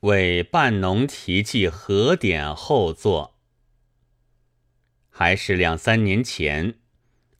[0.00, 3.34] 为半农题记和典后作。
[5.08, 6.76] 还是两三年前，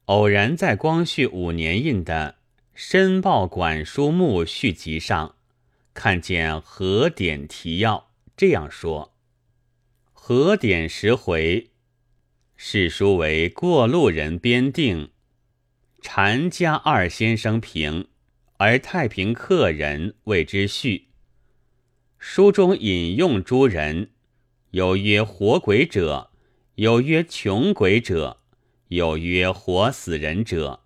[0.06, 2.38] 偶然在光绪五年印的
[2.74, 5.36] 《申报管书目续集》上，
[5.94, 9.14] 看见和典提要这样说
[10.12, 11.70] ：“和典十回，
[12.56, 15.12] 是书为过路人编定，
[16.02, 18.08] 禅家二先生评，
[18.56, 21.07] 而太平客人谓之序。
[22.18, 24.10] 书中引用诸人，
[24.70, 26.30] 有曰活鬼者。”
[26.78, 28.38] 有曰穷鬼者，
[28.86, 30.84] 有曰活死人者，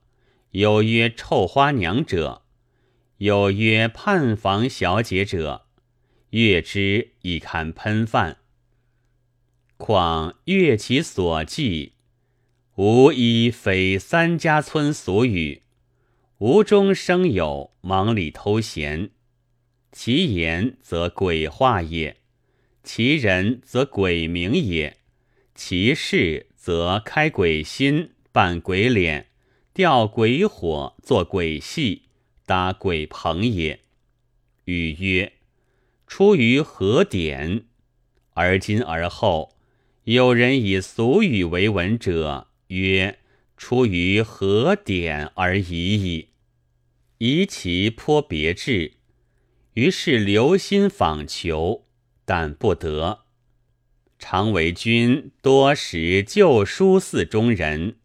[0.53, 2.45] 有曰臭花娘者，
[3.19, 5.67] 有曰判房小姐者，
[6.31, 8.39] 阅之亦堪喷饭。
[9.77, 11.93] 况阅其所记，
[12.77, 15.61] 无一非三家村俗语，
[16.39, 19.11] 无中生有忙里偷闲，
[19.93, 22.17] 其言则鬼话也，
[22.83, 24.97] 其人则鬼名也。
[25.55, 29.29] 其事则开鬼心，扮鬼脸，
[29.75, 32.03] 吊鬼火，做鬼戏，
[32.47, 33.81] 搭鬼棚也。
[34.65, 35.35] 语曰：
[36.07, 37.65] 出于何典？
[38.33, 39.55] 而今而后，
[40.05, 43.19] 有人以俗语为文者，曰：
[43.59, 46.29] 出于何典而已矣。
[47.19, 48.95] 疑其颇别致，
[49.75, 51.87] 于是留心访求，
[52.25, 53.21] 但不得。
[54.19, 57.97] 常为君多识旧书寺中人，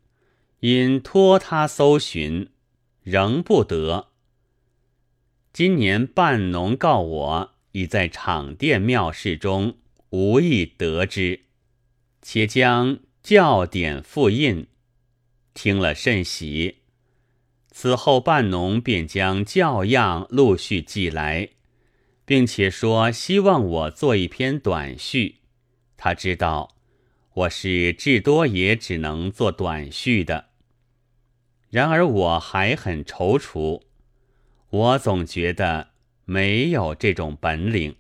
[0.62, 2.50] 因托他搜寻，
[3.04, 4.08] 仍不得。
[5.54, 9.78] 今年半农告我，已在场殿庙事中
[10.10, 11.42] 无意得之，
[12.22, 14.68] 且将教典复印，
[15.54, 16.78] 听了甚喜。
[17.70, 21.50] 此后半农便将教样陆续寄来，
[22.28, 25.38] 并且说希望我做一篇短序。
[25.96, 26.76] 他知道
[27.34, 30.50] 我是至多也只能做短序的，
[31.70, 33.84] 然而我还很踌躇。
[34.70, 35.92] 我总觉得
[36.26, 37.96] 没有这种本领。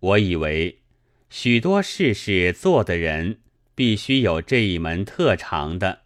[0.00, 0.82] 我以为
[1.30, 3.40] 许多事事做的人
[3.74, 6.02] 必须有这一门特长的，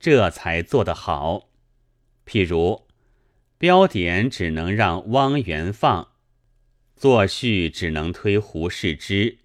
[0.00, 1.50] 这才做得好。
[2.26, 2.88] 譬如
[3.58, 6.08] 标点只能让汪元放，
[7.04, 9.36] 作序只能推胡适之。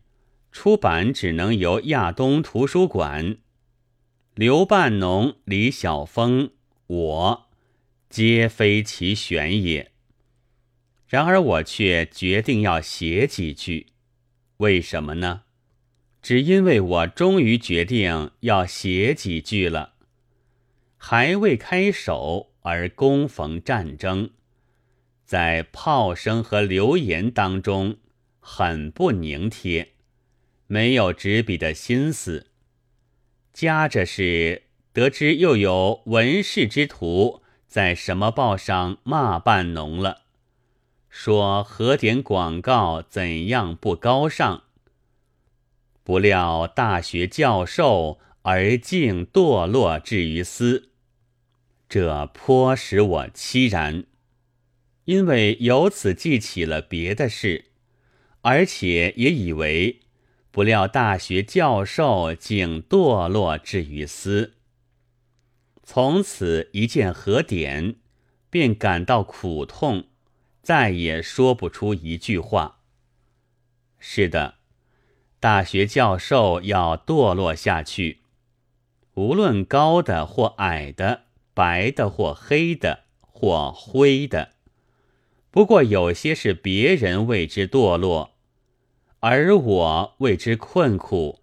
[0.50, 3.40] 出版只能由亚东图书馆，
[4.34, 6.52] 刘半农、李晓峰，
[6.88, 7.50] 我
[8.09, 9.92] 皆非其选也。
[11.09, 13.88] 然而我却决定要写几句，
[14.59, 15.42] 为什么呢？
[16.22, 19.96] 只因为我终于决定要写几句了。
[20.96, 24.30] 还未开手，而攻逢战争，
[25.29, 27.97] 在炮声和流言当中，
[28.40, 29.90] 很不凝贴。
[30.66, 32.47] 没有执笔的心思，
[33.53, 40.23] 夹着是得知又有文士之徒在什么报上骂半农了，
[41.12, 44.63] 说和点广告怎样不高尚。
[46.03, 50.89] 不料大学教授而竟堕落至于斯，
[51.88, 54.06] 这颇使我凄然，
[55.09, 57.72] 因为由此记起了别的事，
[58.42, 60.02] 而且也以为。
[60.52, 64.53] 不料大学教授竟堕落至于斯，
[65.81, 67.96] 从此一见何典，
[68.52, 70.09] 便感到苦痛，
[70.62, 72.81] 再也说不出一句话。
[73.98, 74.59] 是的，
[75.40, 78.19] 大学教授要堕落下去，
[79.16, 81.24] 无论高的或矮的，
[81.56, 84.53] 白的或黑的或灰的，
[85.59, 88.38] 不过有些是别人为之堕落。
[89.20, 91.42] 而我为之困苦。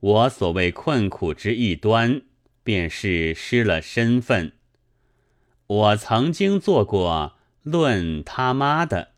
[0.00, 2.22] 我所谓困苦之一端，
[2.64, 4.54] 便是失了身份。
[5.68, 9.12] 我曾经做过论他妈的，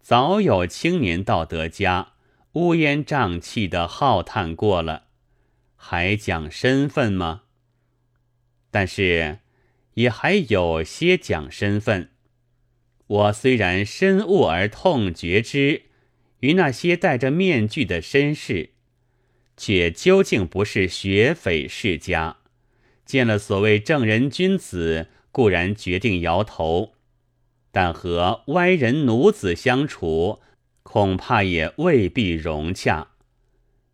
[0.00, 2.12] 早有青年道德家
[2.52, 5.08] 乌烟瘴气的浩叹过了，
[5.74, 7.42] 还讲身份吗？
[8.70, 9.40] 但是
[9.94, 12.12] 也还有些讲身份。
[13.08, 15.82] 我虽然深恶而痛绝之。
[16.40, 18.70] 于那些戴着面具的绅士，
[19.56, 22.36] 却究竟不是学匪世家，
[23.04, 26.92] 见了所谓正人君子，固然决定摇头，
[27.72, 30.38] 但和歪人奴子相处，
[30.84, 33.08] 恐怕也未必融洽。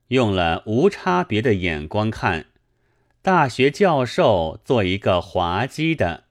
[0.08, 2.48] 用了无差别的眼光看，
[3.22, 6.24] 大学教授做一个滑稽的，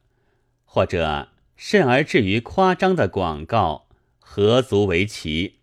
[0.64, 3.88] 或者甚而至于夸张的广告。
[4.20, 5.60] 何足为奇？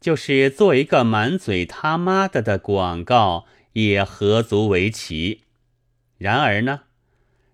[0.00, 5.42] 就是做一个满嘴他妈的的广告，也何足为奇？
[6.18, 6.84] 然而呢，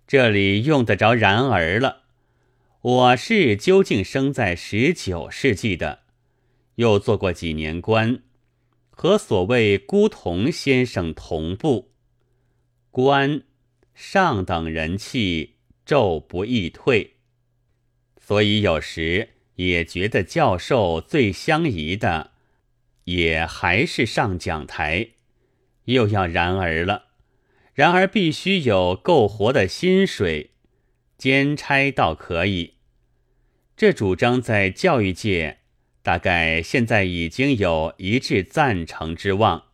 [0.06, 2.04] 这里用得着然而了。
[2.80, 6.00] 我是究竟生在十九世纪的，
[6.76, 8.22] 又做过几年官，
[8.90, 11.92] 和所谓孤童先生同步。
[12.90, 13.42] 官
[13.92, 17.15] 上等人气，骤不易退，
[18.26, 22.32] 所以有时也觉得教授最相宜的。
[23.04, 25.10] 也还是上讲台，
[25.84, 27.04] 又要然而了。
[27.72, 30.50] 然而必须有够活的薪水，
[31.16, 32.72] 兼差倒可以。
[33.76, 35.58] 这主张在教育界，
[36.02, 39.66] 大概现在已经有一致赞成之望。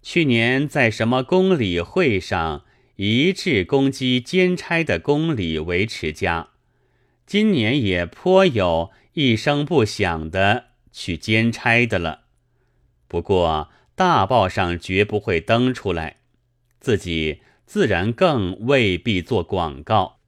[0.00, 2.64] 去年在什么公理会上
[2.96, 6.48] 一致攻击兼差的公理维持家，
[7.28, 12.22] 今年也颇有一声不响的去兼差的了。
[13.06, 16.20] 不过大报上绝不会登出来，
[16.80, 20.20] 自己自然更未必做广告。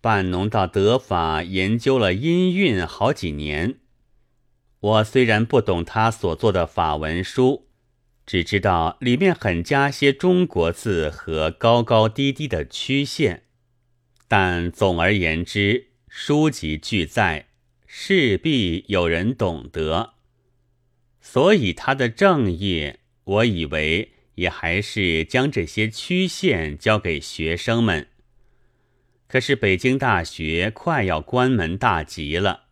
[0.00, 3.78] 半农到德法研究了音韵好几年，
[4.80, 7.68] 我虽然不懂他所做的法文书，
[8.26, 13.44] 只知道里面很加些中国字和高高低低的曲线，
[14.26, 17.46] 但总而言之，书籍俱在，
[17.86, 20.14] 势必有人懂得。
[21.20, 28.08] 所以他的正业，我以为也还是将这些曲线交给学生们。
[29.28, 32.64] 可是北京大学快要关门大吉了，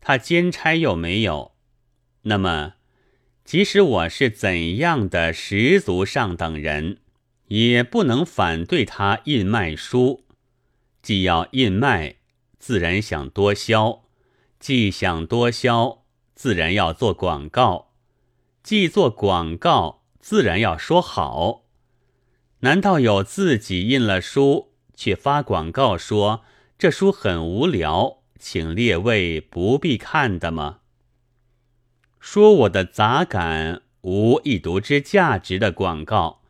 [0.00, 1.52] 他兼差又没有，
[2.22, 2.76] 那么
[3.44, 7.00] 即使我是怎样的十足上等人，
[7.48, 10.24] 也不能反对他印卖书。
[11.02, 12.14] 既要印卖，
[12.62, 14.04] 自然想多销；
[14.60, 16.04] 既想多销。
[16.36, 17.90] 自然要做广告，
[18.62, 21.64] 既做广告，自然要说好。
[22.60, 26.44] 难道有自己印了书，却发广告说
[26.78, 30.78] 这书很无聊，请列位不必看的吗？
[32.20, 36.42] 说我的杂感无一读之价值的广告，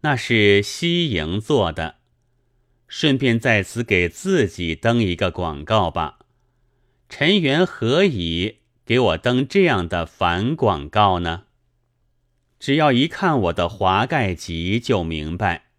[0.00, 1.98] 那是西营做的。
[2.94, 6.18] 顺便在此给自己登一个广告吧。
[7.08, 8.58] 陈元何以？
[8.84, 11.44] 给我登这样的反广告呢？
[12.60, 15.70] 只要一看我的华盖集就明白。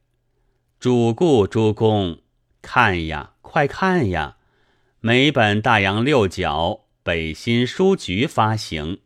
[0.80, 2.24] 主顾诸公，
[2.64, 4.38] 看呀，快看呀！
[5.00, 9.02] 每本大洋六角北新书局发行。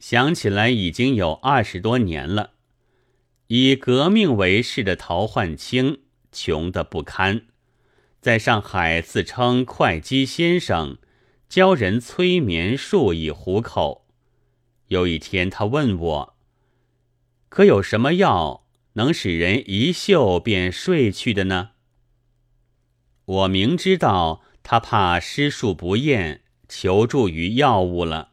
[0.00, 2.54] 想起来已经有二十多年了。
[3.46, 6.00] 以革命为事的陶焕清，
[6.34, 7.46] 穷得不堪，
[8.20, 10.98] 在上海自称会稽先生。
[11.46, 14.08] 教人催眠术以糊口。
[14.88, 16.36] 有一天，他问我
[17.48, 21.70] ：“可有什么药能使人一嗅便睡去的呢？”
[23.24, 28.32] 我明知道他怕施术不验，求助于药物了。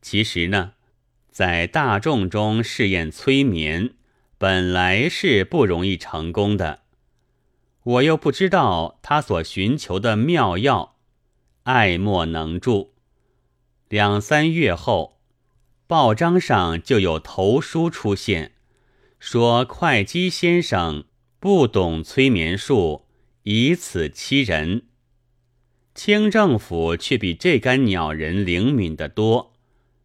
[0.00, 0.74] 其实呢，
[1.30, 3.96] 在大众中试验催眠，
[4.38, 6.83] 本来是不容易成功的。
[7.84, 10.96] 我又不知道他所寻求的妙药。
[11.64, 12.94] 爱莫能助。
[13.88, 15.20] 两三月后，
[15.86, 18.52] 报章上就有投书出现，
[19.18, 21.04] 说会稽先生
[21.38, 23.06] 不懂催眠术，
[23.44, 24.86] 以此欺人。
[25.94, 29.52] 清政府却比这干鸟人灵敏得多，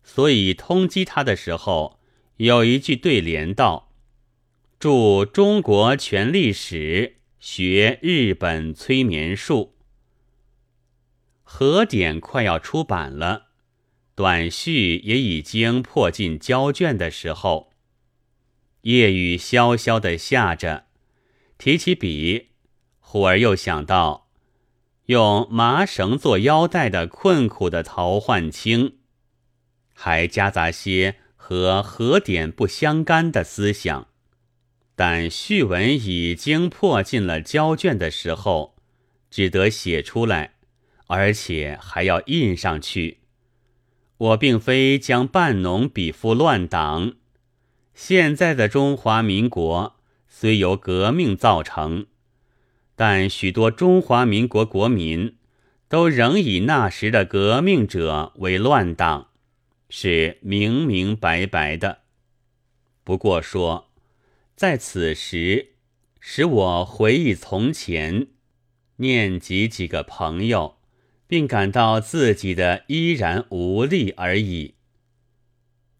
[0.04, 2.00] 所以通缉他的时候，
[2.38, 3.92] 有一句对联道
[4.80, 9.76] ：“著中国全历史，学日本催眠术。”
[11.44, 13.48] 和典快要出版了，
[14.14, 17.74] 短序也已经迫近交卷的时候。
[18.82, 20.86] 夜雨潇潇的下着，
[21.58, 22.50] 提起笔，
[23.00, 24.30] 忽而又想到，
[25.08, 29.00] 用麻绳做腰带的困苦的陶焕清，
[29.94, 34.08] 还夹杂些和和典不相干的思想。
[35.00, 38.76] 但序文已经迫近了交卷的时候，
[39.32, 40.56] 只得写出来。
[41.08, 43.20] 而且还要印上去。
[44.18, 47.14] 我并非将半农比附乱党。
[47.94, 49.96] 现在的中华民国
[50.28, 52.08] 虽由革命造成，
[52.98, 55.38] 但许多中华民国国民
[55.88, 59.30] 都仍以那时的革命者为乱党，
[59.90, 62.00] 是明明白白的。
[63.06, 63.89] 不过说，
[64.60, 65.76] 在此时，
[66.20, 68.28] 使我回忆从前，
[68.98, 70.80] 念及几个朋友。
[71.28, 74.74] 并感到自己的依然无力而已。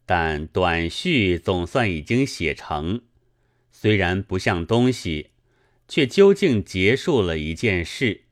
[0.04, 3.02] 但短序总算已经写成，
[3.70, 5.30] 虽然不像东西，
[5.88, 8.24] 却究竟结束了一件事。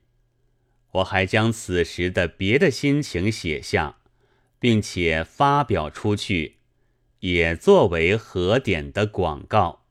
[0.91, 3.99] 我还将此时的别的心情写下，
[4.59, 6.57] 并且发表出去，
[7.21, 9.85] 也作为和点的广告。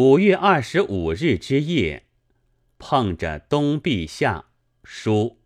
[0.00, 2.04] 五月二十五日之夜，
[2.78, 4.44] 碰着东陛下
[4.84, 5.37] 书。